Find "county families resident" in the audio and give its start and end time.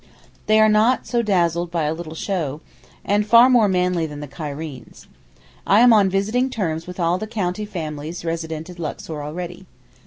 7.27-8.67